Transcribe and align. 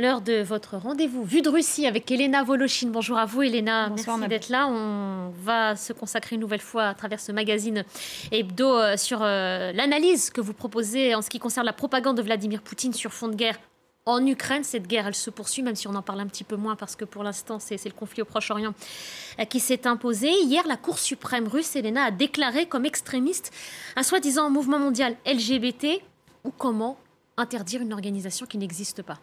L'heure 0.00 0.22
de 0.22 0.40
votre 0.40 0.78
rendez-vous 0.78 1.24
Vue 1.24 1.42
de 1.42 1.50
Russie 1.50 1.86
avec 1.86 2.10
Elena 2.10 2.42
Volochine. 2.42 2.90
Bonjour 2.90 3.18
à 3.18 3.26
vous 3.26 3.42
Elena, 3.42 3.90
merci 3.90 4.28
d'être 4.30 4.48
là. 4.48 4.66
On 4.66 5.28
va 5.42 5.76
se 5.76 5.92
consacrer 5.92 6.36
une 6.36 6.40
nouvelle 6.40 6.62
fois 6.62 6.84
à 6.84 6.94
travers 6.94 7.20
ce 7.20 7.32
magazine 7.32 7.84
hebdo 8.32 8.78
euh, 8.78 8.96
sur 8.96 9.18
euh, 9.20 9.72
l'analyse 9.72 10.30
que 10.30 10.40
vous 10.40 10.54
proposez 10.54 11.14
en 11.14 11.20
ce 11.20 11.28
qui 11.28 11.38
concerne 11.38 11.66
la 11.66 11.74
propagande 11.74 12.16
de 12.16 12.22
Vladimir 12.22 12.62
Poutine 12.62 12.94
sur 12.94 13.12
fond 13.12 13.28
de 13.28 13.34
guerre 13.34 13.58
en 14.06 14.24
Ukraine. 14.26 14.64
Cette 14.64 14.86
guerre, 14.86 15.06
elle 15.06 15.14
se 15.14 15.28
poursuit, 15.28 15.62
même 15.62 15.76
si 15.76 15.86
on 15.86 15.94
en 15.94 16.00
parle 16.00 16.20
un 16.20 16.28
petit 16.28 16.44
peu 16.44 16.56
moins, 16.56 16.76
parce 16.76 16.96
que 16.96 17.04
pour 17.04 17.22
l'instant, 17.22 17.58
c'est 17.58 17.84
le 17.84 17.90
conflit 17.90 18.22
au 18.22 18.24
Proche-Orient 18.24 18.72
euh, 19.38 19.44
qui 19.44 19.60
s'est 19.60 19.86
imposé. 19.86 20.30
Hier, 20.30 20.66
la 20.66 20.78
Cour 20.78 20.98
suprême 20.98 21.46
russe, 21.46 21.76
Elena, 21.76 22.04
a 22.04 22.10
déclaré 22.10 22.64
comme 22.64 22.86
extrémiste 22.86 23.52
un 23.96 24.02
soi-disant 24.02 24.48
mouvement 24.48 24.78
mondial 24.78 25.14
LGBT, 25.26 26.00
ou 26.44 26.52
comment 26.56 26.96
interdire 27.36 27.82
une 27.82 27.92
organisation 27.92 28.46
qui 28.46 28.56
n'existe 28.56 29.02
pas? 29.02 29.18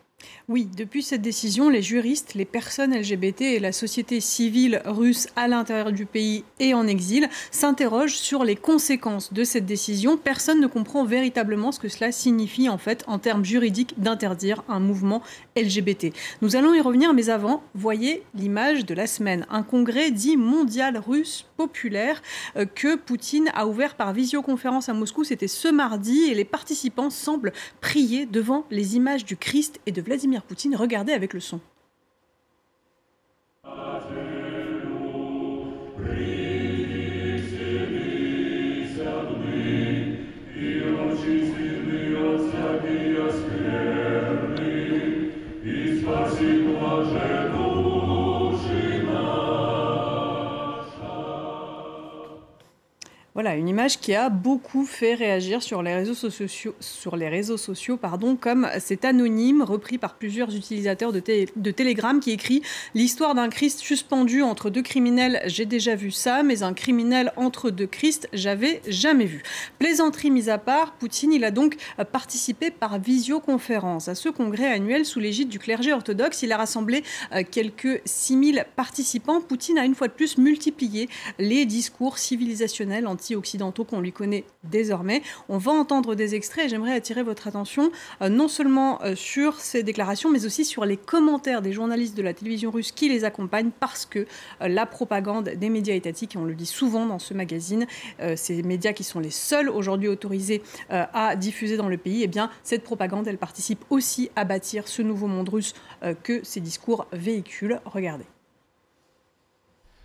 Oui, 0.50 0.70
depuis 0.78 1.04
cette 1.04 1.22
décision, 1.22 1.68
les 1.68 1.82
juristes, 1.82 2.34
les 2.34 2.46
personnes 2.46 2.98
LGBT 2.98 3.42
et 3.42 3.60
la 3.60 3.74
société 3.74 4.22
civile 4.22 4.82
russe 4.86 5.28
à 5.36 5.50
l'intérieur 5.50 5.92
du 5.92 6.06
pays 6.06 6.46
et 6.62 6.74
en 6.74 6.88
exil 6.88 7.28
s'interrogent 7.52 8.16
sur 8.16 8.46
les 8.46 8.56
conséquences 8.56 9.34
de 9.34 9.44
cette 9.44 9.66
décision. 9.66 10.16
Personne 10.16 10.62
ne 10.62 10.68
comprend 10.68 11.04
véritablement 11.04 11.74
ce 11.74 11.82
que 11.82 11.90
cela 11.90 12.14
signifie 12.14 12.70
en 12.70 12.78
fait 12.78 13.04
en 13.08 13.20
termes 13.20 13.44
juridiques 13.44 13.96
d'interdire 13.98 14.64
un 14.70 14.80
mouvement 14.80 15.22
LGBT. 15.58 16.14
Nous 16.42 16.56
allons 16.56 16.74
y 16.74 16.80
revenir, 16.80 17.14
mais 17.14 17.30
avant, 17.30 17.62
voyez 17.76 18.24
l'image 18.34 18.86
de 18.86 18.94
la 18.94 19.06
semaine. 19.06 19.46
Un 19.50 19.64
congrès 19.64 20.12
dit 20.12 20.38
mondial 20.38 20.98
russe 20.98 21.46
populaire 21.58 22.22
euh, 22.56 22.66
que 22.66 22.96
Poutine 22.96 23.52
a 23.54 23.68
ouvert 23.68 23.96
par 23.96 24.14
visioconférence 24.14 24.88
à 24.88 24.94
Moscou. 24.94 25.26
C'était 25.26 25.50
ce 25.50 25.68
mardi 25.68 26.30
et 26.32 26.36
les 26.36 26.46
participants 26.46 27.10
semblent 27.10 27.52
prier 27.82 28.26
devant 28.26 28.66
les 28.72 28.96
images 28.96 29.26
du 29.26 29.36
Christ 29.36 29.82
et 29.86 29.92
de 29.92 30.02
Vladimir 30.08 30.42
Poutine. 30.42 30.74
Regardez 30.74 31.12
avec 31.12 31.34
le 31.34 31.42
son. 31.42 31.60
Une 53.56 53.70
image 53.70 54.00
qui 54.00 54.14
a 54.14 54.30
beaucoup 54.30 54.86
fait 54.86 55.14
réagir 55.14 55.64
sur 55.64 55.82
les 55.82 55.96
réseaux 55.96 56.14
sociaux, 56.14 56.76
sur 56.80 57.16
les 57.16 57.30
réseaux 57.30 57.58
sociaux 57.58 57.98
pardon, 57.98 58.36
comme 58.36 58.68
cet 58.80 59.06
anonyme 59.06 59.62
repris 59.62 59.98
par 59.98 60.16
plusieurs 60.16 60.56
utilisateurs 60.56 61.14
de, 61.14 61.22
de 61.56 61.72
Telegram 61.72 62.20
qui 62.20 62.32
écrit 62.32 62.62
L'histoire 62.94 63.36
d'un 63.36 63.50
Christ 63.50 63.80
suspendu 63.80 64.42
entre 64.42 64.70
deux 64.70 64.82
criminels, 64.82 65.42
j'ai 65.46 65.66
déjà 65.66 65.96
vu 65.96 66.12
ça, 66.12 66.44
mais 66.44 66.64
un 66.64 66.74
criminel 66.74 67.32
entre 67.36 67.70
deux 67.70 67.88
Christ, 67.88 68.28
j'avais 68.34 68.82
jamais 68.88 69.26
vu. 69.26 69.44
Plaisanterie 69.80 70.32
mise 70.32 70.50
à 70.50 70.58
part, 70.58 70.94
Poutine, 70.94 71.34
il 71.34 71.44
a 71.44 71.52
donc 71.52 71.78
participé 72.12 72.72
par 72.72 73.00
visioconférence 73.00 74.08
à 74.08 74.16
ce 74.16 74.30
congrès 74.30 74.72
annuel 74.72 75.06
sous 75.06 75.20
l'égide 75.20 75.50
du 75.50 75.60
clergé 75.60 75.94
orthodoxe. 75.94 76.44
Il 76.44 76.52
a 76.52 76.58
rassemblé 76.58 77.04
euh, 77.34 77.44
quelques 77.50 78.02
6000 78.06 78.66
participants. 78.76 79.42
Poutine 79.42 79.78
a 79.78 79.86
une 79.86 79.96
fois 79.96 80.08
de 80.08 80.14
plus 80.14 80.38
multiplié 80.38 81.10
les 81.40 81.66
discours 81.66 82.18
civilisationnels 82.18 83.08
anti 83.08 83.36
occidentaux 83.38 83.86
qu'on 83.86 84.02
lui 84.02 84.12
connaît 84.12 84.44
désormais. 84.64 85.22
On 85.50 85.58
va 85.58 85.72
entendre 85.72 86.16
des 86.16 86.36
extraits 86.36 86.66
et 86.66 86.70
j'aimerais 86.70 86.94
attirer 86.94 87.24
votre 87.24 87.48
attention 87.48 87.92
euh, 88.22 88.30
non 88.30 88.48
seulement 88.48 89.02
euh, 89.04 89.16
sur 89.16 89.60
ces 89.60 89.84
déclarations, 89.84 90.30
mais 90.30 90.46
aussi 90.46 90.66
sur 90.66 90.86
les 90.86 90.98
commentaires 90.98 91.62
des 91.62 91.72
journalistes 91.72 92.18
de 92.18 92.22
la 92.22 92.34
télévision 92.34 92.72
russe 92.72 92.92
qui 92.92 93.10
les 93.10 93.24
accompagnent 93.24 93.72
parce 93.80 94.06
que 94.06 94.20
euh, 94.62 94.68
la 94.68 94.86
propagande 94.86 95.50
des 95.50 95.70
médias 95.70 95.96
étatiques, 95.96 96.36
et 96.36 96.38
on 96.38 96.46
le 96.46 96.56
dit 96.56 96.66
souvent 96.66 97.06
dans 97.06 97.20
ce 97.20 97.34
magazine, 97.34 97.86
ces 98.36 98.64
médias 98.64 98.94
qui 98.94 99.04
sont 99.04 99.20
les 99.20 99.30
seuls 99.30 99.70
aujourd'hui 99.70 100.08
autorisés 100.08 100.62
à 100.90 101.36
diffuser 101.36 101.78
dans 101.78 101.90
le 101.90 101.98
pays, 101.98 102.24
eh 102.24 102.28
bien, 102.28 102.50
cette 102.64 102.84
propagande, 102.84 103.28
elle 103.28 103.38
participe 103.38 103.84
aussi 103.90 104.30
à 104.36 104.44
bâtir 104.44 104.88
ce 104.88 105.02
nouveau 105.02 105.28
monde 105.28 105.50
russe 105.50 105.74
que 106.24 106.42
ces 106.44 106.60
discours 106.60 107.08
véhiculent. 107.12 107.80
Regardez. 107.86 108.26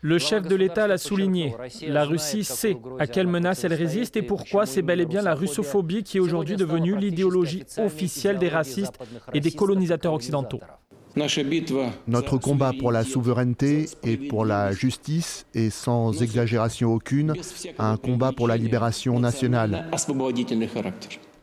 Le 0.05 0.19
chef 0.19 0.49
de 0.49 0.57
l'État 0.57 0.89
l'a 0.89 0.99
souligné. 0.99 1.55
La 1.87 2.05
Russie 2.05 2.43
sait 2.43 2.77
à 2.99 3.07
quelle 3.07 3.29
menace 3.29 3.63
elle 3.63 3.73
résiste 3.73 4.17
et 4.17 4.23
pourquoi 4.23 4.67
c'est 4.67 4.83
bel 4.83 5.01
et 5.01 5.07
bien 5.07 5.23
la 5.23 5.35
russophobie 5.35 6.03
qui 6.03 6.17
est 6.17 6.21
aujourd'hui 6.21 6.57
devenue 6.57 6.97
l'idéologie 6.97 7.63
officielle 7.79 8.39
des 8.39 8.49
racistes 8.49 8.99
et 9.33 9.39
des 9.41 9.53
colonisateurs 9.53 10.13
occidentaux. 10.13 10.61
Notre 12.09 12.37
combat 12.39 12.73
pour 12.77 12.91
la 12.91 13.05
souveraineté 13.05 13.87
et 14.03 14.17
pour 14.17 14.45
la 14.45 14.73
justice 14.73 15.47
est 15.55 15.71
sans 15.71 16.21
exagération 16.21 16.93
aucune 16.93 17.35
un 17.79 17.97
combat 17.97 18.33
pour 18.33 18.49
la 18.49 18.57
libération 18.57 19.21
nationale. 19.21 19.87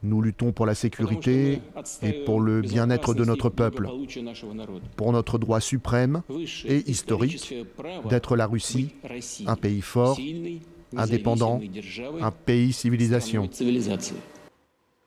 Nous 0.01 0.21
luttons 0.21 0.51
pour 0.51 0.65
la 0.65 0.75
sécurité 0.75 1.61
et 2.01 2.13
pour 2.25 2.39
le 2.39 2.61
bien-être 2.61 3.13
de 3.13 3.25
notre 3.25 3.49
peuple, 3.49 3.89
pour 4.95 5.11
notre 5.11 5.37
droit 5.37 5.59
suprême 5.59 6.21
et 6.65 6.89
historique 6.89 7.53
d'être 8.09 8.35
la 8.35 8.47
Russie, 8.47 8.95
un 9.45 9.55
pays 9.55 9.81
fort, 9.81 10.17
indépendant, 10.95 11.59
un 12.21 12.31
pays 12.31 12.71
civilisation. 12.71 13.49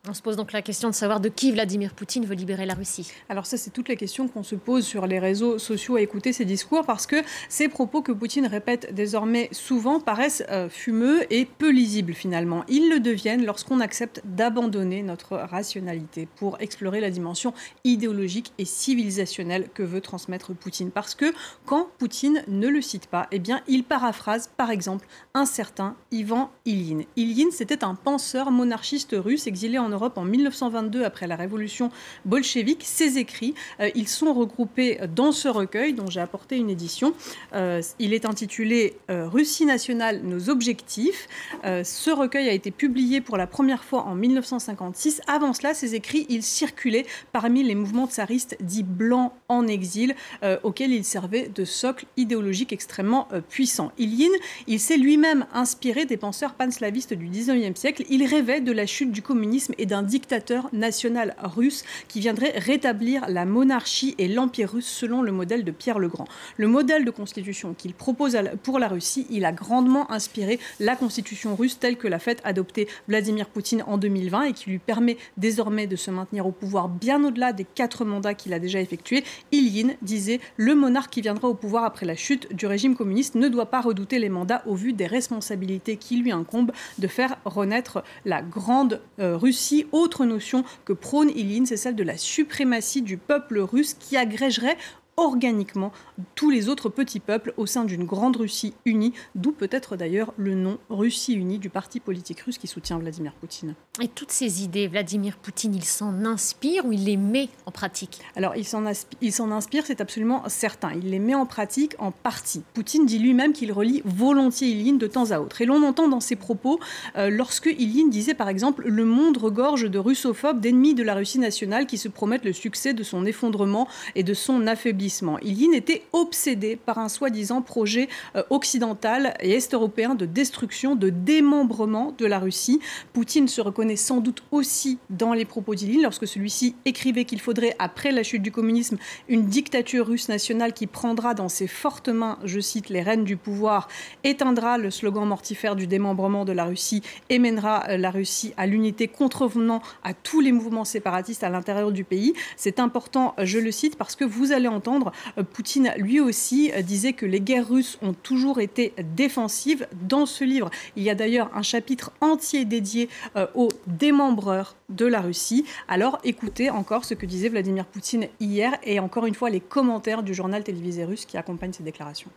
On 0.08 0.14
se 0.14 0.20
pose 0.20 0.34
donc 0.34 0.50
la 0.50 0.62
question 0.62 0.90
de 0.90 0.96
savoir 0.96 1.20
de 1.20 1.28
qui 1.28 1.52
Vladimir 1.52 1.94
Poutine 1.94 2.26
veut 2.26 2.34
libérer 2.34 2.66
la 2.66 2.74
Russie. 2.74 3.12
Alors 3.28 3.46
ça, 3.46 3.56
c'est 3.56 3.70
toutes 3.70 3.88
les 3.88 3.94
questions 3.94 4.26
qu'on 4.26 4.42
se 4.42 4.56
pose 4.56 4.84
sur 4.84 5.06
les 5.06 5.20
réseaux 5.20 5.60
sociaux 5.60 5.94
à 5.94 6.00
écouter 6.00 6.32
ces 6.32 6.44
discours 6.44 6.84
parce 6.84 7.06
que 7.06 7.22
ces 7.48 7.68
propos 7.68 8.02
que 8.02 8.10
Poutine 8.10 8.48
répète 8.48 8.92
désormais 8.92 9.48
souvent 9.52 10.00
paraissent 10.00 10.42
euh, 10.50 10.68
fumeux 10.68 11.32
et 11.32 11.44
peu 11.44 11.70
lisibles 11.70 12.14
finalement. 12.14 12.64
Ils 12.66 12.90
le 12.90 12.98
deviennent 12.98 13.46
lorsqu'on 13.46 13.78
accepte 13.78 14.22
d'abandonner 14.24 15.04
notre 15.04 15.36
rationalité 15.36 16.26
pour 16.34 16.60
explorer 16.60 16.98
la 16.98 17.10
dimension 17.10 17.54
idéologique 17.84 18.52
et 18.58 18.64
civilisationnelle 18.64 19.68
que 19.72 19.84
veut 19.84 20.00
transmettre 20.00 20.52
Poutine. 20.52 20.90
Parce 20.90 21.14
que 21.14 21.32
quand 21.64 21.86
Poutine 21.98 22.42
ne 22.48 22.66
le 22.66 22.82
cite 22.82 23.06
pas, 23.06 23.28
eh 23.30 23.38
bien, 23.38 23.62
il 23.68 23.84
paraphrase 23.84 24.50
par 24.56 24.72
exemple 24.72 25.06
un 25.34 25.46
certain 25.46 25.94
Ivan 26.10 26.50
Ilyin. 26.64 27.04
Ilyin, 27.14 27.52
c'était 27.52 27.84
un 27.84 27.94
penseur 27.94 28.50
monarchiste 28.50 29.14
russe 29.16 29.46
exilé 29.46 29.78
en 29.78 29.91
Europe 29.92 30.18
en 30.18 30.24
1922 30.24 31.04
après 31.04 31.26
la 31.26 31.36
révolution 31.36 31.90
bolchevique. 32.24 32.82
Ses 32.84 33.18
écrits, 33.18 33.54
euh, 33.80 33.90
ils 33.94 34.08
sont 34.08 34.32
regroupés 34.32 34.98
dans 35.14 35.32
ce 35.32 35.48
recueil 35.48 35.92
dont 35.92 36.08
j'ai 36.08 36.20
apporté 36.20 36.56
une 36.56 36.70
édition. 36.70 37.14
Euh, 37.54 37.82
il 37.98 38.12
est 38.12 38.24
intitulé 38.24 38.94
euh, 39.10 39.28
Russie 39.28 39.66
nationale, 39.66 40.20
nos 40.22 40.50
objectifs. 40.50 41.28
ce 41.62 42.10
recueil 42.10 42.48
a 42.48 42.52
été 42.52 42.70
publié 42.70 43.20
pour 43.20 43.36
la 43.36 43.46
première 43.46 43.84
fois 43.84 44.04
en 44.04 44.14
1956. 44.14 45.20
Avant 45.26 45.52
cela, 45.52 45.74
ses 45.74 45.94
écrits, 45.94 46.26
ils 46.28 46.42
circulaient 46.42 47.06
parmi 47.32 47.62
les 47.62 47.74
mouvements 47.74 48.06
tsaristes 48.06 48.56
dits 48.60 48.82
blancs 48.82 49.32
en 49.48 49.66
exil, 49.66 50.14
auxquels 50.62 50.92
il 50.92 51.04
servait 51.04 51.48
de 51.48 51.64
socle 51.64 52.06
idéologique 52.16 52.72
extrêmement 52.72 53.28
puissant. 53.48 53.92
Ilyin, 53.98 54.32
il 54.66 54.80
s'est 54.80 54.96
lui-même 54.96 55.46
inspiré 55.52 56.04
des 56.04 56.16
penseurs 56.16 56.54
panslavistes 56.54 57.14
du 57.14 57.28
19e 57.28 57.76
siècle. 57.76 58.04
Il 58.08 58.24
rêvait 58.24 58.60
de 58.60 58.72
la 58.72 58.86
chute 58.86 59.12
du 59.12 59.22
communisme 59.22 59.74
d'un 59.86 60.02
dictateur 60.02 60.68
national 60.72 61.34
russe 61.42 61.84
qui 62.08 62.20
viendrait 62.20 62.54
rétablir 62.56 63.28
la 63.28 63.44
monarchie 63.44 64.14
et 64.18 64.28
l'empire 64.28 64.72
russe 64.72 64.86
selon 64.86 65.22
le 65.22 65.32
modèle 65.32 65.64
de 65.64 65.70
Pierre 65.70 65.98
le 65.98 66.08
Grand. 66.08 66.26
Le 66.56 66.68
modèle 66.68 67.04
de 67.04 67.10
constitution 67.10 67.74
qu'il 67.74 67.94
propose 67.94 68.38
pour 68.62 68.78
la 68.78 68.88
Russie, 68.88 69.26
il 69.30 69.44
a 69.44 69.52
grandement 69.52 70.10
inspiré 70.10 70.58
la 70.80 70.96
constitution 70.96 71.56
russe 71.56 71.78
telle 71.78 71.96
que 71.96 72.08
l'a 72.08 72.18
faite 72.18 72.40
adopter 72.44 72.88
Vladimir 73.08 73.48
Poutine 73.48 73.82
en 73.86 73.98
2020 73.98 74.42
et 74.44 74.52
qui 74.52 74.70
lui 74.70 74.78
permet 74.78 75.16
désormais 75.36 75.86
de 75.86 75.96
se 75.96 76.10
maintenir 76.10 76.46
au 76.46 76.52
pouvoir 76.52 76.88
bien 76.88 77.24
au-delà 77.24 77.52
des 77.52 77.64
quatre 77.64 78.04
mandats 78.04 78.34
qu'il 78.34 78.52
a 78.52 78.58
déjà 78.58 78.80
effectués. 78.80 79.24
Ilyin 79.50 79.94
disait 80.02 80.40
le 80.56 80.74
monarque 80.74 81.12
qui 81.12 81.20
viendra 81.20 81.48
au 81.48 81.54
pouvoir 81.54 81.84
après 81.84 82.06
la 82.06 82.16
chute 82.16 82.54
du 82.54 82.66
régime 82.66 82.96
communiste 82.96 83.34
ne 83.34 83.48
doit 83.48 83.66
pas 83.66 83.80
redouter 83.80 84.18
les 84.18 84.28
mandats 84.28 84.62
au 84.66 84.74
vu 84.74 84.92
des 84.92 85.06
responsabilités 85.06 85.96
qui 85.96 86.16
lui 86.16 86.32
incombent 86.32 86.72
de 86.98 87.06
faire 87.06 87.36
renaître 87.44 88.02
la 88.24 88.42
grande 88.42 89.00
euh, 89.18 89.36
Russie 89.36 89.71
autre 89.92 90.24
notion 90.24 90.64
que 90.84 90.92
prône 90.92 91.30
Ilyin, 91.30 91.64
c'est 91.66 91.76
celle 91.76 91.96
de 91.96 92.02
la 92.02 92.16
suprématie 92.16 93.02
du 93.02 93.16
peuple 93.16 93.58
russe 93.60 93.94
qui 93.94 94.16
agrégerait 94.16 94.76
organiquement 95.16 95.92
tous 96.34 96.50
les 96.50 96.68
autres 96.68 96.88
petits 96.88 97.20
peuples 97.20 97.52
au 97.56 97.66
sein 97.66 97.84
d'une 97.84 98.04
grande 98.04 98.36
Russie 98.36 98.74
unie, 98.84 99.12
d'où 99.34 99.52
peut-être 99.52 99.96
d'ailleurs 99.96 100.32
le 100.36 100.54
nom 100.54 100.78
Russie 100.88 101.34
unie 101.34 101.58
du 101.58 101.68
parti 101.68 102.00
politique 102.00 102.40
russe 102.40 102.58
qui 102.58 102.66
soutient 102.66 102.98
Vladimir 102.98 103.32
Poutine. 103.34 103.74
Et 104.00 104.08
toutes 104.08 104.30
ces 104.30 104.62
idées, 104.62 104.88
Vladimir 104.88 105.36
Poutine, 105.36 105.74
il 105.74 105.84
s'en 105.84 106.24
inspire 106.24 106.86
ou 106.86 106.92
il 106.92 107.04
les 107.04 107.18
met 107.18 107.48
en 107.66 107.70
pratique? 107.70 108.20
Alors 108.36 108.54
il 108.56 108.64
s'en 108.64 108.86
inspire, 108.86 109.84
c'est 109.86 110.00
absolument 110.00 110.44
certain. 110.48 110.92
Il 110.92 111.10
les 111.10 111.18
met 111.18 111.34
en 111.34 111.46
pratique 111.46 111.94
en 111.98 112.10
partie. 112.10 112.62
Poutine 112.72 113.04
dit 113.04 113.18
lui-même 113.18 113.52
qu'il 113.52 113.72
relie 113.72 114.02
volontiers 114.04 114.68
Ilyin 114.68 114.96
de 114.96 115.06
temps 115.06 115.30
à 115.30 115.40
autre. 115.40 115.60
Et 115.60 115.66
l'on 115.66 115.82
entend 115.82 116.08
dans 116.08 116.20
ses 116.20 116.36
propos 116.36 116.80
euh, 117.16 117.28
lorsque 117.28 117.66
Ilyin 117.66 118.08
disait 118.08 118.34
par 118.34 118.48
exemple 118.48 118.84
Le 118.86 119.04
monde 119.04 119.36
regorge 119.36 119.90
de 119.90 119.98
russophobes, 119.98 120.60
d'ennemis 120.60 120.94
de 120.94 121.02
la 121.02 121.14
Russie 121.14 121.38
nationale 121.38 121.86
qui 121.86 121.98
se 121.98 122.08
promettent 122.08 122.44
le 122.44 122.52
succès 122.52 122.94
de 122.94 123.02
son 123.02 123.26
effondrement 123.26 123.88
et 124.14 124.22
de 124.22 124.34
son 124.34 124.66
affaiblissement. 124.66 125.01
Ilyin 125.42 125.72
était 125.72 126.02
obsédé 126.12 126.76
par 126.76 126.98
un 126.98 127.08
soi-disant 127.08 127.62
projet 127.62 128.08
euh, 128.36 128.42
occidental 128.50 129.34
et 129.40 129.52
est-européen 129.52 130.14
de 130.14 130.26
destruction, 130.26 130.94
de 130.94 131.10
démembrement 131.10 132.14
de 132.16 132.26
la 132.26 132.38
Russie. 132.38 132.80
Poutine 133.12 133.48
se 133.48 133.60
reconnaît 133.60 133.96
sans 133.96 134.20
doute 134.20 134.42
aussi 134.50 134.98
dans 135.10 135.32
les 135.32 135.44
propos 135.44 135.74
d'Ilyin 135.74 136.02
lorsque 136.02 136.26
celui-ci 136.26 136.74
écrivait 136.84 137.24
qu'il 137.24 137.40
faudrait, 137.40 137.74
après 137.78 138.12
la 138.12 138.22
chute 138.22 138.42
du 138.42 138.52
communisme, 138.52 138.98
une 139.28 139.46
dictature 139.46 140.06
russe 140.06 140.28
nationale 140.28 140.72
qui 140.72 140.86
prendra 140.86 141.34
dans 141.34 141.48
ses 141.48 141.66
fortes 141.66 142.08
mains, 142.08 142.38
je 142.44 142.60
cite, 142.60 142.88
les 142.88 143.02
rênes 143.02 143.24
du 143.24 143.36
pouvoir, 143.36 143.88
éteindra 144.24 144.78
le 144.78 144.90
slogan 144.90 145.26
mortifère 145.26 145.76
du 145.76 145.86
démembrement 145.86 146.44
de 146.44 146.52
la 146.52 146.64
Russie 146.64 147.02
et 147.28 147.38
mènera 147.38 147.84
euh, 147.88 147.96
la 147.96 148.10
Russie 148.10 148.52
à 148.56 148.66
l'unité 148.66 149.08
contrevenant 149.08 149.82
à 150.04 150.14
tous 150.14 150.40
les 150.40 150.52
mouvements 150.52 150.84
séparatistes 150.84 151.44
à 151.44 151.50
l'intérieur 151.50 151.92
du 151.92 152.04
pays. 152.04 152.34
C'est 152.56 152.78
important, 152.78 153.34
je 153.38 153.58
le 153.58 153.70
cite, 153.70 153.96
parce 153.96 154.16
que 154.16 154.24
vous 154.24 154.52
allez 154.52 154.68
entendre, 154.68 154.91
euh, 155.38 155.42
Poutine 155.42 155.92
lui 155.96 156.20
aussi 156.20 156.70
euh, 156.72 156.82
disait 156.82 157.12
que 157.12 157.26
les 157.26 157.40
guerres 157.40 157.68
russes 157.68 157.98
ont 158.02 158.12
toujours 158.12 158.60
été 158.60 158.92
défensives. 159.16 159.86
Dans 160.02 160.26
ce 160.26 160.44
livre, 160.44 160.70
il 160.96 161.02
y 161.02 161.10
a 161.10 161.14
d'ailleurs 161.14 161.50
un 161.54 161.62
chapitre 161.62 162.12
entier 162.20 162.64
dédié 162.64 163.08
aux 163.54 163.68
démembreurs 163.86 164.76
de 164.88 165.06
la 165.06 165.20
Russie. 165.20 165.64
Alors 165.88 166.18
écoutez 166.24 166.70
encore 166.70 167.04
ce 167.04 167.14
que 167.14 167.26
disait 167.26 167.48
Vladimir 167.48 167.86
Poutine 167.86 168.28
hier 168.40 168.76
et 168.84 169.00
encore 169.00 169.26
une 169.26 169.34
fois 169.34 169.50
les 169.50 169.60
commentaires 169.60 170.22
du 170.22 170.34
journal 170.34 170.64
télévisé 170.64 171.04
russe 171.04 171.24
qui 171.24 171.36
accompagne 171.36 171.72
ces 171.72 171.82
déclarations. 171.82 172.30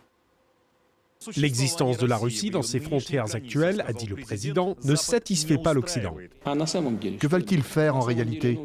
L'existence 1.36 1.98
de 1.98 2.06
la 2.06 2.16
Russie 2.16 2.50
dans 2.50 2.62
ses 2.62 2.78
frontières 2.78 3.34
actuelles, 3.34 3.84
a 3.86 3.92
dit 3.92 4.06
le 4.06 4.16
président, 4.16 4.76
ne 4.84 4.94
satisfait 4.94 5.58
pas 5.58 5.72
l'Occident. 5.72 6.14
Que 6.44 7.26
veulent-ils 7.26 7.62
faire 7.62 7.96
en 7.96 8.00
réalité? 8.00 8.60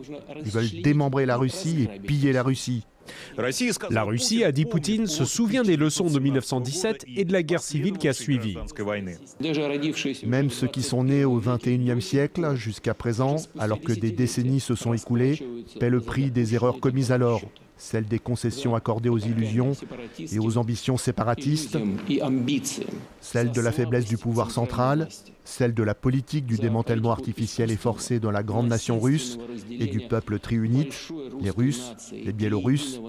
Ils 0.46 0.52
veulent 0.52 0.82
démembrer 0.84 1.26
la 1.26 1.38
Russie 1.38 1.88
et 1.94 2.00
piller 2.00 2.34
la 2.34 2.44
Russie. 2.44 2.86
La 3.90 4.04
Russie, 4.04 4.44
a 4.44 4.52
dit 4.52 4.66
Poutine, 4.66 5.08
se 5.08 5.26
souvient 5.26 5.64
des 5.64 5.78
leçons 5.78 6.10
de 6.10 6.20
1917 6.20 7.06
et 7.16 7.26
de 7.26 7.34
la 7.34 7.44
guerre 7.44 7.62
civile 7.62 7.98
qui 7.98 8.08
a 8.08 8.14
suivi. 8.14 8.58
Même 10.26 10.50
ceux 10.50 10.68
qui 10.68 10.82
sont 10.82 11.04
nés 11.04 11.26
au 11.26 11.40
XXIe 11.40 12.02
siècle 12.02 12.56
jusqu'à 12.56 12.94
présent, 12.94 13.38
alors 13.60 13.80
que 13.80 13.94
des 13.94 14.12
décennies 14.12 14.60
se 14.60 14.76
sont 14.76 14.94
écoulées, 14.94 15.40
paient 15.80 15.90
le 15.90 16.02
prix 16.02 16.32
des 16.32 16.56
erreurs 16.56 16.80
commises 16.80 17.12
alors 17.12 17.42
celle 17.82 18.06
des 18.06 18.20
concessions 18.20 18.76
accordées 18.76 19.10
aux 19.10 19.18
illusions 19.18 19.72
et 20.20 20.38
aux 20.38 20.58
ambitions 20.60 20.98
séparatistes, 20.98 21.80
celle 23.20 23.52
de 23.52 23.62
la 23.62 23.72
faiblesse 23.72 24.06
du 24.06 24.18
pouvoir 24.18 24.52
central, 24.52 25.10
celle 25.44 25.74
de 25.74 25.84
la 25.84 25.96
politique 25.96 26.46
du 26.46 26.58
démantèlement 26.58 27.12
artificiel 27.12 27.72
et 27.72 27.78
forcé 27.78 28.20
dans 28.20 28.32
la 28.32 28.44
grande 28.44 28.68
nation 28.68 29.00
russe 29.00 29.38
et 29.70 29.88
du 29.88 30.02
peuple 30.02 30.40
triunite, 30.40 31.12
les 31.40 31.50
Russes, 31.50 31.94
les 32.12 32.34
Biélorusses 32.34 33.00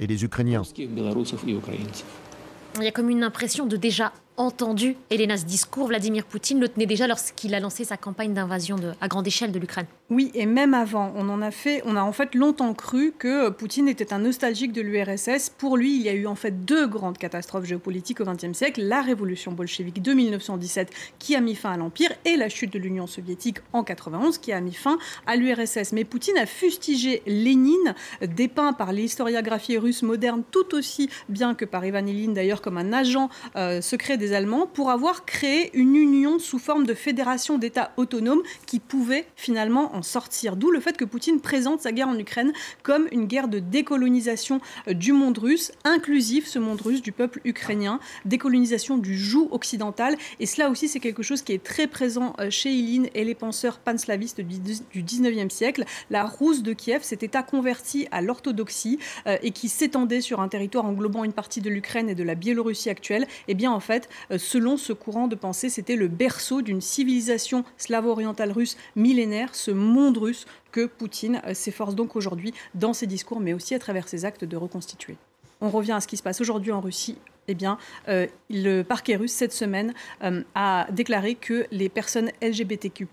et 0.00 0.06
les 0.06 0.24
Ukrainiens. 0.24 0.62
Il 0.76 2.82
y 2.82 2.88
a 2.88 2.92
comme 2.92 3.10
une 3.10 3.22
impression 3.22 3.66
de 3.66 3.76
déjà 3.76 4.12
entendu 4.36 4.96
Elena 5.10 5.36
ce 5.36 5.44
discours. 5.44 5.88
Vladimir 5.88 6.24
Poutine 6.24 6.60
le 6.60 6.68
tenait 6.68 6.86
déjà 6.86 7.06
lorsqu'il 7.06 7.54
a 7.54 7.60
lancé 7.60 7.84
sa 7.84 7.96
campagne 7.96 8.34
d'invasion 8.34 8.76
à 9.00 9.08
grande 9.08 9.26
échelle 9.26 9.52
de 9.52 9.58
l'Ukraine. 9.58 9.86
Oui, 10.10 10.30
et 10.34 10.46
même 10.46 10.74
avant, 10.74 11.12
on 11.16 11.28
en 11.28 11.40
a 11.40 11.50
fait, 11.50 11.82
on 11.86 11.96
a 11.96 12.02
en 12.02 12.12
fait 12.12 12.34
longtemps 12.34 12.74
cru 12.74 13.12
que 13.18 13.48
Poutine 13.48 13.88
était 13.88 14.12
un 14.12 14.18
nostalgique 14.18 14.72
de 14.72 14.82
l'URSS. 14.82 15.50
Pour 15.56 15.76
lui, 15.76 15.96
il 15.96 16.02
y 16.02 16.08
a 16.08 16.12
eu 16.12 16.26
en 16.26 16.34
fait 16.34 16.64
deux 16.64 16.86
grandes 16.86 17.18
catastrophes 17.18 17.64
géopolitiques 17.64 18.20
au 18.20 18.24
XXe 18.24 18.52
siècle 18.52 18.82
la 18.82 19.02
révolution 19.02 19.52
bolchevique 19.52 20.02
de 20.02 20.12
1917 20.12 20.90
qui 21.18 21.34
a 21.34 21.40
mis 21.40 21.54
fin 21.54 21.72
à 21.72 21.76
l'empire 21.76 22.10
et 22.24 22.36
la 22.36 22.48
chute 22.48 22.72
de 22.72 22.78
l'Union 22.78 23.06
soviétique 23.06 23.58
en 23.72 23.82
91 23.82 24.38
qui 24.38 24.52
a 24.52 24.60
mis 24.60 24.74
fin 24.74 24.98
à 25.26 25.36
l'URSS. 25.36 25.92
Mais 25.92 26.04
Poutine 26.04 26.38
a 26.38 26.46
fustigé 26.46 27.22
Lénine, 27.26 27.94
dépeint 28.22 28.72
par 28.72 28.92
l'historiographie 28.92 29.78
russe 29.78 30.02
moderne 30.02 30.42
tout 30.50 30.74
aussi 30.74 31.08
bien 31.28 31.54
que 31.54 31.64
par 31.64 31.84
Ivan 31.84 32.06
Ilyin 32.06 32.32
d'ailleurs 32.32 32.62
comme 32.62 32.78
un 32.78 32.92
agent 32.92 33.28
euh, 33.56 33.80
secret 33.80 34.16
des 34.16 34.23
Allemands 34.32 34.66
pour 34.66 34.90
avoir 34.90 35.24
créé 35.24 35.70
une 35.74 35.96
union 35.96 36.38
sous 36.38 36.58
forme 36.58 36.86
de 36.86 36.94
fédération 36.94 37.58
d'États 37.58 37.92
autonomes 37.96 38.42
qui 38.66 38.78
pouvait 38.78 39.26
finalement 39.36 39.94
en 39.94 40.02
sortir. 40.02 40.56
D'où 40.56 40.70
le 40.70 40.80
fait 40.80 40.96
que 40.96 41.04
Poutine 41.04 41.40
présente 41.40 41.80
sa 41.80 41.92
guerre 41.92 42.08
en 42.08 42.18
Ukraine 42.18 42.52
comme 42.82 43.06
une 43.12 43.26
guerre 43.26 43.48
de 43.48 43.58
décolonisation 43.58 44.60
euh, 44.88 44.94
du 44.94 45.12
monde 45.12 45.38
russe, 45.38 45.72
inclusif 45.84 46.46
ce 46.46 46.58
monde 46.58 46.80
russe 46.80 47.02
du 47.02 47.12
peuple 47.12 47.40
ukrainien, 47.44 48.00
décolonisation 48.24 48.98
du 48.98 49.18
joug 49.18 49.48
occidental. 49.50 50.16
Et 50.40 50.46
cela 50.46 50.70
aussi, 50.70 50.88
c'est 50.88 51.00
quelque 51.00 51.22
chose 51.22 51.42
qui 51.42 51.52
est 51.52 51.62
très 51.62 51.86
présent 51.86 52.34
euh, 52.40 52.50
chez 52.50 52.70
Ilyin 52.70 53.04
et 53.14 53.24
les 53.24 53.34
penseurs 53.34 53.78
panslavistes 53.78 54.40
du 54.40 55.02
19e 55.02 55.50
siècle. 55.50 55.84
La 56.10 56.24
Rousse 56.24 56.62
de 56.62 56.72
Kiev, 56.72 57.02
cet 57.02 57.22
État 57.22 57.42
converti 57.42 58.06
à 58.10 58.20
l'orthodoxie 58.22 58.98
euh, 59.26 59.36
et 59.42 59.50
qui 59.50 59.68
s'étendait 59.68 60.20
sur 60.20 60.40
un 60.40 60.48
territoire 60.48 60.84
englobant 60.84 61.24
une 61.24 61.32
partie 61.32 61.60
de 61.60 61.70
l'Ukraine 61.70 62.08
et 62.08 62.14
de 62.14 62.22
la 62.22 62.34
Biélorussie 62.34 62.90
actuelle, 62.90 63.26
eh 63.48 63.54
bien 63.54 63.72
en 63.72 63.80
fait, 63.80 64.08
selon 64.36 64.76
ce 64.76 64.92
courant 64.92 65.28
de 65.28 65.34
pensée, 65.34 65.68
c'était 65.68 65.96
le 65.96 66.08
berceau 66.08 66.62
d'une 66.62 66.80
civilisation 66.80 67.64
slavo-orientale 67.76 68.52
russe 68.52 68.76
millénaire, 68.96 69.54
ce 69.54 69.70
monde 69.70 70.18
russe 70.18 70.46
que 70.72 70.86
Poutine 70.86 71.40
euh, 71.46 71.54
s'efforce 71.54 71.94
donc 71.94 72.16
aujourd'hui 72.16 72.52
dans 72.74 72.92
ses 72.92 73.06
discours, 73.06 73.40
mais 73.40 73.52
aussi 73.52 73.74
à 73.74 73.78
travers 73.78 74.08
ses 74.08 74.24
actes 74.24 74.44
de 74.44 74.56
reconstituer. 74.56 75.16
On 75.60 75.70
revient 75.70 75.92
à 75.92 76.00
ce 76.00 76.08
qui 76.08 76.16
se 76.16 76.22
passe 76.22 76.40
aujourd'hui 76.40 76.72
en 76.72 76.80
Russie 76.80 77.16
eh 77.48 77.54
bien, 77.54 77.78
euh, 78.08 78.26
le 78.50 78.82
parquet 78.82 79.16
russe, 79.16 79.32
cette 79.32 79.52
semaine, 79.52 79.94
euh, 80.22 80.42
a 80.54 80.86
déclaré 80.90 81.34
que 81.34 81.66
les 81.70 81.88
personnes 81.88 82.30
LGBTQ, 82.42 83.06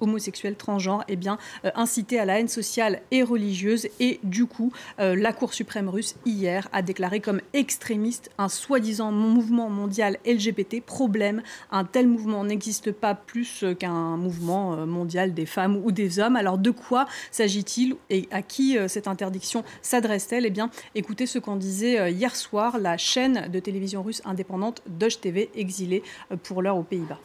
homosexuelles, 0.00 0.56
transgenres, 0.56 1.04
eh 1.08 1.16
bien, 1.16 1.38
euh, 1.64 1.70
incitaient 1.74 2.18
à 2.18 2.24
la 2.24 2.38
haine 2.38 2.48
sociale 2.48 3.00
et 3.10 3.22
religieuse. 3.22 3.88
Et 4.00 4.20
du 4.22 4.46
coup, 4.46 4.72
la 4.98 5.32
Cour 5.32 5.54
suprême 5.54 5.88
russe, 5.88 6.16
hier, 6.26 6.68
a 6.72 6.82
déclaré 6.82 7.20
comme 7.20 7.40
extrémiste 7.52 8.30
un 8.38 8.48
soi-disant 8.48 9.12
mouvement 9.12 9.68
mondial 9.68 10.18
LGBT. 10.26 10.80
Problème, 10.80 11.42
un 11.70 11.84
tel 11.84 12.08
mouvement 12.08 12.44
n'existe 12.44 12.92
pas 12.92 13.14
plus 13.14 13.64
qu'un 13.78 14.16
mouvement 14.16 14.86
mondial 14.86 15.34
des 15.34 15.46
femmes 15.46 15.80
ou 15.84 15.92
des 15.92 16.18
hommes. 16.18 16.36
Alors, 16.36 16.58
de 16.58 16.70
quoi 16.70 17.06
s'agit-il 17.30 17.96
et 18.10 18.28
à 18.30 18.42
qui 18.42 18.76
cette 18.88 19.08
interdiction 19.08 19.64
s'adresse-t-elle? 19.82 20.46
Eh 20.46 20.50
bien, 20.50 20.70
écoutez 20.94 21.26
ce 21.26 21.38
qu'en 21.38 21.56
disait 21.56 22.12
hier 22.12 22.34
soir 22.34 22.78
la 22.78 22.96
chaîne 22.96 23.48
de 23.50 23.58
télévision 23.58 23.77
télévision 23.78 24.02
russe 24.02 24.22
indépendante 24.24 24.82
Doge 24.88 25.20
TV, 25.20 25.50
exilée 25.54 26.02
euh, 26.32 26.36
pour 26.36 26.62
l'heure 26.62 26.76
aux 26.76 26.82
Pays-Bas. 26.82 27.20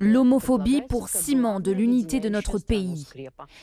L'homophobie 0.00 0.82
pour 0.88 1.08
ciment 1.08 1.60
de 1.60 1.72
l'unité 1.72 2.20
de 2.20 2.28
notre 2.28 2.58
pays. 2.58 3.06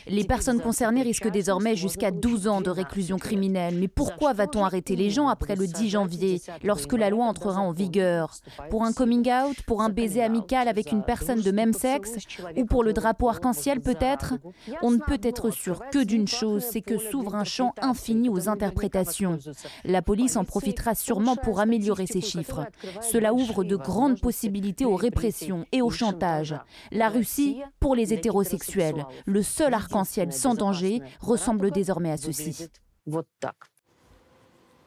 Les 0.07 0.23
personnes 0.23 0.59
concernées 0.61 1.03
risquent 1.03 1.31
désormais 1.31 1.75
jusqu'à 1.75 2.11
12 2.11 2.47
ans 2.47 2.61
de 2.61 2.69
réclusion 2.69 3.17
criminelle. 3.17 3.75
Mais 3.79 3.87
pourquoi 3.87 4.33
va-t-on 4.33 4.65
arrêter 4.65 4.95
les 4.95 5.09
gens 5.09 5.27
après 5.27 5.55
le 5.55 5.67
10 5.67 5.89
janvier, 5.89 6.41
lorsque 6.63 6.93
la 6.93 7.09
loi 7.09 7.25
entrera 7.25 7.61
en 7.61 7.71
vigueur? 7.71 8.35
Pour 8.69 8.83
un 8.83 8.93
coming 8.93 9.29
out, 9.31 9.61
pour 9.65 9.81
un 9.81 9.89
baiser 9.89 10.21
amical 10.21 10.67
avec 10.67 10.91
une 10.91 11.03
personne 11.03 11.41
de 11.41 11.51
même 11.51 11.73
sexe, 11.73 12.17
ou 12.57 12.65
pour 12.65 12.83
le 12.83 12.93
drapeau 12.93 13.29
arc-en-ciel 13.29 13.79
peut-être? 13.79 14.35
On 14.81 14.91
ne 14.91 14.97
peut 14.97 15.19
être 15.23 15.49
sûr 15.49 15.81
que 15.91 16.03
d'une 16.03 16.27
chose, 16.27 16.63
c'est 16.69 16.81
que 16.81 16.97
s'ouvre 16.97 17.35
un 17.35 17.43
champ 17.45 17.73
infini 17.81 18.29
aux 18.29 18.49
interprétations. 18.49 19.39
La 19.85 20.01
police 20.01 20.35
en 20.35 20.43
profitera 20.43 20.95
sûrement 20.95 21.35
pour 21.35 21.59
améliorer 21.59 22.05
ces 22.05 22.21
chiffres. 22.21 22.65
Cela 23.01 23.33
ouvre 23.33 23.63
de 23.63 23.75
grandes 23.75 24.19
possibilités 24.19 24.85
aux 24.85 24.95
répressions 24.95 25.65
et 25.71 25.81
au 25.81 25.89
chantage. 25.89 26.55
La 26.91 27.09
Russie, 27.09 27.61
pour 27.79 27.95
les 27.95 28.13
hétérosexuels, 28.13 29.05
le 29.25 29.43
seul 29.43 29.73
arc-en-ciel 29.73 30.33
sans 30.33 30.55
danger, 30.55 31.01
ressemble 31.19 31.71
désormais 31.71 32.11
à 32.11 32.17
ceci. 32.17 32.67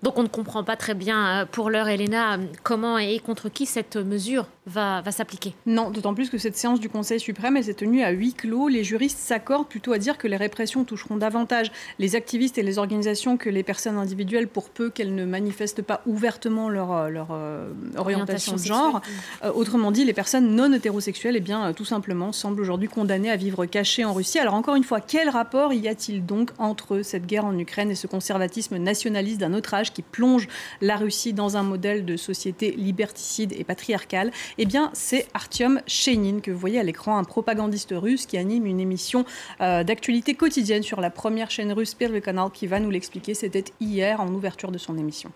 Donc 0.03 0.19
on 0.19 0.25
ne 0.25 0.29
comprend 0.29 0.65
pas 0.65 0.77
très 0.77 0.95
bien 0.95 1.43
euh, 1.43 1.47
pour 1.47 1.71
l'heure, 1.71 1.89
Elena, 1.89 2.37
comment 2.65 2.99
et 2.99 3.21
contre 3.21 3.49
qui 3.49 3.67
cette 3.67 3.97
mesure 3.97 4.47
va, 4.67 5.01
va 5.01 5.11
s'appliquer. 5.11 5.55
Non, 5.67 5.91
d'autant 5.91 6.15
plus 6.15 6.31
que 6.31 6.39
cette 6.39 6.57
séance 6.57 6.79
du 6.79 6.89
Conseil 6.89 7.19
suprême, 7.19 7.57
elle 7.57 7.65
s'est 7.65 7.75
tenue 7.75 8.03
à 8.03 8.11
huis 8.11 8.33
clos. 8.33 8.69
Les 8.69 8.85
juristes 8.85 9.19
s'accordent 9.19 9.69
plutôt 9.69 9.93
à 9.93 9.99
dire 9.99 10.19
que 10.19 10.29
les 10.29 10.37
répressions 10.37 10.85
toucheront 10.85 11.17
davantage 11.17 11.73
les 11.99 12.15
activistes 12.15 12.59
et 12.59 12.63
les 12.63 12.79
organisations 12.79 13.37
que 13.37 13.51
les 13.51 13.63
personnes 13.63 13.97
individuelles, 13.97 14.49
pour 14.49 14.71
peu 14.71 14.91
qu'elles 14.91 15.15
ne 15.15 15.25
manifestent 15.25 15.83
pas 15.83 16.03
ouvertement 16.07 16.69
leur, 16.69 16.93
euh, 16.93 17.09
leur 17.09 17.29
euh, 17.33 17.73
orientation, 17.97 18.55
de 18.55 18.59
genre. 18.59 19.01
Euh, 19.43 19.53
autrement 19.53 19.91
dit, 19.91 20.05
les 20.05 20.13
personnes 20.13 20.55
non 20.55 20.73
hétérosexuelles, 20.73 21.37
eh 21.37 21.41
bien, 21.41 21.73
tout 21.73 21.85
simplement, 21.85 22.33
semblent 22.33 22.61
aujourd'hui 22.61 22.89
condamnées 22.89 23.31
à 23.31 23.37
vivre 23.37 23.67
cachées 23.67 24.05
en 24.05 24.13
Russie. 24.13 24.39
Alors 24.39 24.55
encore 24.55 24.77
une 24.77 24.85
fois, 24.85 25.01
quel 25.01 25.29
rapport 25.29 25.73
y 25.73 25.89
a-t-il 25.89 26.25
donc 26.25 26.51
entre 26.59 27.03
cette 27.03 27.27
guerre 27.27 27.45
en 27.45 27.59
Ukraine 27.59 27.91
et 27.91 27.95
ce 27.95 28.07
conservatisme 28.07 28.77
nationaliste 28.77 29.41
d'un 29.41 29.55
autre 29.55 29.75
âge 29.75 29.93
qui 29.93 30.03
plonge 30.03 30.49
la 30.81 30.97
Russie 30.97 31.33
dans 31.33 31.57
un 31.57 31.63
modèle 31.63 32.05
de 32.05 32.17
société 32.17 32.73
liberticide 32.73 33.53
et 33.59 33.65
patriarcale? 33.65 34.31
eh 34.59 34.65
bien 34.67 34.91
c'est 34.93 35.27
Artyom 35.35 35.81
Chenin 35.87 36.41
que 36.41 36.51
vous 36.51 36.59
voyez 36.59 36.79
à 36.79 36.83
l'écran, 36.83 37.19
un 37.19 37.25
propagandiste 37.25 37.95
russe 37.97 38.27
qui 38.27 38.39
anime 38.39 38.67
une 38.67 38.81
émission 38.81 39.25
euh, 39.61 39.85
d'actualité 39.85 40.35
quotidienne 40.35 40.83
sur 40.83 41.01
la 41.01 41.11
première 41.11 41.51
chaîne 41.51 41.73
russe 41.73 41.95
Perle 41.95 42.21
Canal 42.21 42.51
qui 42.53 42.67
va 42.67 42.81
nous 42.81 42.91
l'expliquer. 42.91 43.35
C'était 43.35 43.65
hier 43.81 44.21
en 44.21 44.29
ouverture 44.29 44.71
de 44.71 44.79
son 44.79 44.99
émission. 44.99 45.33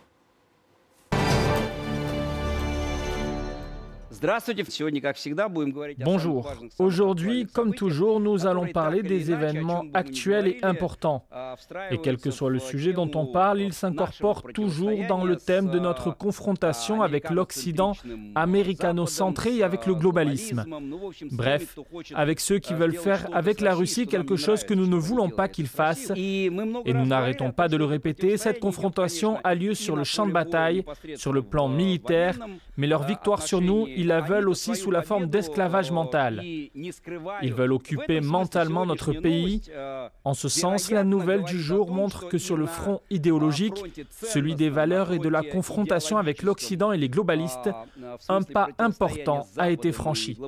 Bonjour. 5.99 6.53
Aujourd'hui, 6.79 7.47
comme 7.47 7.75
toujours, 7.75 8.21
nous 8.21 8.47
allons 8.47 8.67
parler 8.69 9.03
des 9.03 9.31
événements 9.31 9.85
actuels 9.95 10.49
et 10.49 10.59
importants. 10.63 11.27
Et 11.91 11.99
quel 11.99 12.17
que 12.17 12.31
soit 12.31 12.51
le 12.51 12.59
sujet 12.59 12.93
dont 12.93 13.11
on 13.15 13.27
parle, 13.27 13.61
il 13.61 13.73
s'incorpore 13.73 14.43
toujours 14.55 14.99
dans 15.09 15.25
le 15.25 15.37
thème 15.37 15.71
de 15.71 15.79
notre 15.79 16.11
confrontation 16.11 17.03
avec 17.03 17.31
l'Occident 17.31 17.93
américano-centré 18.35 19.57
et 19.57 19.63
avec 19.63 19.87
le 19.87 19.95
globalisme. 19.95 20.65
Bref, 21.31 21.79
avec 22.15 22.41
ceux 22.41 22.59
qui 22.59 22.75
veulent 22.75 22.95
faire 22.95 23.29
avec 23.33 23.61
la 23.61 23.75
Russie 23.75 24.07
quelque 24.07 24.37
chose 24.37 24.65
que 24.65 24.75
nous 24.75 24.87
ne 24.87 24.97
voulons 24.97 25.31
pas 25.31 25.49
qu'ils 25.49 25.69
fassent. 25.69 26.13
Et 26.17 26.51
nous 26.51 27.07
n'arrêtons 27.07 27.51
pas 27.51 27.69
de 27.69 27.77
le 27.77 27.85
répéter, 27.85 28.37
cette 28.37 28.61
confrontation 28.61 29.39
a 29.45 29.55
lieu 29.55 29.75
sur 29.75 29.97
le 29.97 30.05
champ 30.05 30.27
de 30.27 30.33
bataille, 30.33 30.85
sur 31.17 31.33
le 31.33 31.43
plan 31.43 31.69
militaire, 31.69 32.39
mais 32.77 32.87
leur 32.87 33.03
victoire 33.03 33.43
sur 33.43 33.61
nous, 33.61 33.87
ils 34.07 34.11
la 34.11 34.21
veulent 34.21 34.49
aussi 34.49 34.77
sous 34.77 34.93
la 34.93 35.03
forme 35.03 35.27
d'esclavage 35.27 35.91
mental. 35.91 36.41
Ils 36.45 37.53
veulent 37.53 37.73
occuper 37.73 38.21
mentalement 38.21 38.87
notre 38.87 39.13
pays. 39.13 39.63
En 40.23 40.33
ce 40.33 40.49
sens, 40.49 40.93
la 40.93 41.03
nouvelle 41.03 41.43
du 41.43 41.61
jour 41.61 41.91
montre 41.91 42.29
que 42.29 42.39
sur 42.39 42.57
le 42.57 42.67
front 42.67 43.01
idéologique, 43.11 43.83
celui 44.23 44.55
des 44.55 44.71
valeurs 44.71 45.13
et 45.13 45.19
de 45.19 45.29
la 45.29 45.43
confrontation 45.43 46.19
avec 46.19 46.45
l'Occident 46.45 46.93
et 46.93 46.99
les 46.99 47.09
globalistes, 47.09 47.69
un 48.29 48.43
pas 48.43 48.69
important 48.79 49.49
a 49.57 49.71
été 49.71 49.91
franchi. 49.91 50.39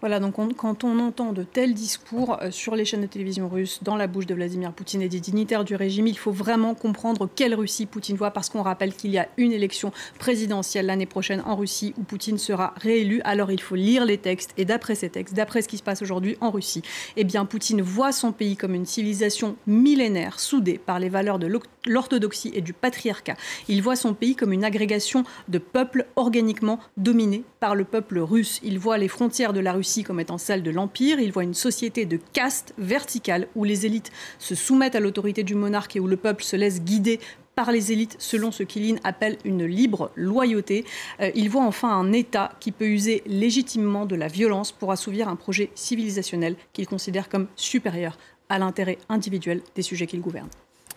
Voilà, 0.00 0.20
donc 0.20 0.36
quand 0.56 0.84
on 0.84 0.98
entend 1.00 1.32
de 1.32 1.42
tels 1.42 1.74
discours 1.74 2.38
euh, 2.40 2.50
sur 2.50 2.76
les 2.76 2.84
chaînes 2.84 3.00
de 3.00 3.06
télévision 3.06 3.48
russes, 3.48 3.80
dans 3.82 3.96
la 3.96 4.06
bouche 4.06 4.26
de 4.26 4.34
Vladimir 4.34 4.72
Poutine 4.72 5.02
et 5.02 5.08
des 5.08 5.18
dignitaires 5.18 5.64
du 5.64 5.74
régime, 5.74 6.06
il 6.06 6.16
faut 6.16 6.30
vraiment 6.30 6.74
comprendre 6.74 7.28
quelle 7.34 7.54
Russie 7.54 7.86
Poutine 7.86 8.16
voit, 8.16 8.30
parce 8.30 8.48
qu'on 8.48 8.62
rappelle 8.62 8.94
qu'il 8.94 9.10
y 9.10 9.18
a 9.18 9.28
une 9.36 9.52
élection 9.52 9.92
présidentielle 10.18 10.86
l'année 10.86 11.06
prochaine 11.06 11.42
en 11.44 11.56
Russie 11.56 11.94
où 11.98 12.02
Poutine 12.02 12.38
sera 12.38 12.74
réélu. 12.76 13.20
Alors 13.24 13.50
il 13.50 13.60
faut 13.60 13.74
lire 13.74 14.04
les 14.04 14.18
textes, 14.18 14.52
et 14.56 14.64
d'après 14.64 14.94
ces 14.94 15.10
textes, 15.10 15.34
d'après 15.34 15.62
ce 15.62 15.68
qui 15.68 15.78
se 15.78 15.82
passe 15.82 16.00
aujourd'hui 16.00 16.36
en 16.40 16.50
Russie, 16.50 16.82
eh 17.16 17.26
Poutine 17.48 17.82
voit 17.82 18.12
son 18.12 18.32
pays 18.32 18.56
comme 18.56 18.74
une 18.74 18.86
civilisation 18.86 19.56
millénaire, 19.66 20.38
soudée 20.40 20.78
par 20.78 20.98
les 20.98 21.08
valeurs 21.08 21.38
de 21.38 21.46
l'orthodoxie 21.88 22.52
et 22.54 22.60
du 22.60 22.72
patriarcat. 22.72 23.36
Il 23.68 23.82
voit 23.82 23.96
son 23.96 24.14
pays 24.14 24.36
comme 24.36 24.52
une 24.52 24.64
agrégation 24.64 25.24
de 25.48 25.58
peuples 25.58 26.06
organiquement 26.16 26.78
dominés 26.96 27.44
par 27.60 27.74
le 27.74 27.84
peuple 27.84 28.18
russe. 28.18 28.60
Il 28.62 28.78
voit 28.78 28.98
les 28.98 29.08
frontières 29.08 29.52
de 29.52 29.60
la 29.60 29.72
Russie 29.72 30.04
comme 30.04 30.20
étant 30.20 30.38
celle 30.38 30.62
de 30.62 30.70
l'Empire. 30.70 31.20
Il 31.20 31.32
voit 31.32 31.44
une 31.44 31.54
société 31.54 32.06
de 32.06 32.18
caste 32.32 32.74
verticale 32.78 33.48
où 33.54 33.64
les 33.64 33.86
élites 33.86 34.10
se 34.38 34.54
soumettent 34.54 34.94
à 34.94 35.00
l'autorité 35.00 35.42
du 35.42 35.54
monarque 35.54 35.96
et 35.96 36.00
où 36.00 36.06
le 36.06 36.16
peuple 36.16 36.44
se 36.44 36.56
laisse 36.56 36.82
guider 36.82 37.20
par 37.58 37.72
les 37.72 37.90
élites 37.90 38.14
selon 38.20 38.52
ce 38.52 38.62
qu'Iline 38.62 39.00
appelle 39.02 39.36
une 39.44 39.64
libre 39.64 40.12
loyauté. 40.14 40.84
Euh, 41.20 41.32
il 41.34 41.50
voit 41.50 41.64
enfin 41.64 41.88
un 41.88 42.12
État 42.12 42.52
qui 42.60 42.70
peut 42.70 42.86
user 42.86 43.24
légitimement 43.26 44.06
de 44.06 44.14
la 44.14 44.28
violence 44.28 44.70
pour 44.70 44.92
assouvir 44.92 45.28
un 45.28 45.34
projet 45.34 45.70
civilisationnel 45.74 46.54
qu'il 46.72 46.86
considère 46.86 47.28
comme 47.28 47.48
supérieur 47.56 48.16
à 48.48 48.60
l'intérêt 48.60 48.98
individuel 49.08 49.60
des 49.74 49.82
sujets 49.82 50.06
qu'il 50.06 50.20
gouverne. 50.20 50.48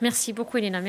Merci 0.01 0.33
beaucoup, 0.33 0.57
Elena. 0.57 0.79